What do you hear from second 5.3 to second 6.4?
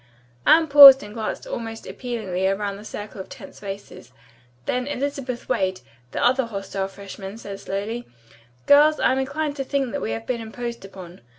Wade, the